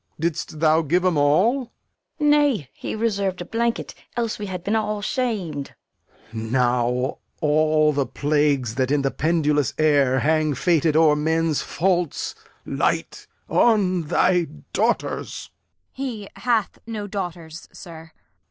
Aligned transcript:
Didst 0.19 0.59
thou 0.59 0.81
give 0.81 1.05
'em 1.05 1.15
all? 1.15 1.65
Fool. 2.17 2.27
Nay, 2.29 2.71
he 2.73 2.95
reserv'd 2.95 3.39
a 3.39 3.45
blanket, 3.45 3.93
else 4.17 4.39
we 4.39 4.47
had 4.47 4.63
been 4.63 4.75
all 4.75 5.03
sham'd. 5.03 5.75
Lear. 6.33 6.49
Now 6.51 7.17
all 7.39 7.93
the 7.93 8.07
plagues 8.07 8.73
that 8.81 8.89
in 8.89 9.03
the 9.03 9.11
pendulous 9.11 9.75
air 9.77 10.17
Hang 10.21 10.55
fated 10.55 10.95
o'er 10.95 11.15
men's 11.15 11.61
faults 11.61 12.33
light 12.65 13.27
on 13.47 14.01
thy 14.07 14.45
daughters! 14.73 15.51
Kent. 15.95 16.07
He 16.07 16.29
hath 16.35 16.79
no 16.87 17.05
daughters, 17.05 17.69
sir. 17.71 18.09
Lear. 18.15 18.23